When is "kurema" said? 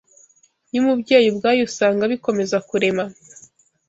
2.69-3.03